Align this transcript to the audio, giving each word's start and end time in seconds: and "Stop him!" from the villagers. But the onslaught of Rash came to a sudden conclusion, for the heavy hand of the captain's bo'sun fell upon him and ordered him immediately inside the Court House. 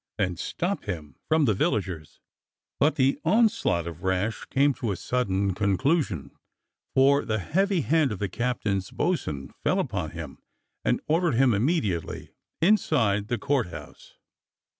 and 0.17 0.39
"Stop 0.39 0.85
him!" 0.85 1.15
from 1.27 1.45
the 1.45 1.53
villagers. 1.53 2.19
But 2.79 2.95
the 2.95 3.19
onslaught 3.23 3.85
of 3.85 4.01
Rash 4.01 4.45
came 4.45 4.73
to 4.73 4.91
a 4.91 4.95
sudden 4.95 5.53
conclusion, 5.53 6.31
for 6.95 7.23
the 7.23 7.37
heavy 7.37 7.81
hand 7.81 8.11
of 8.11 8.17
the 8.17 8.27
captain's 8.27 8.89
bo'sun 8.89 9.51
fell 9.63 9.79
upon 9.79 10.09
him 10.09 10.39
and 10.83 11.01
ordered 11.07 11.35
him 11.35 11.53
immediately 11.53 12.31
inside 12.63 13.27
the 13.27 13.37
Court 13.37 13.67
House. 13.67 14.15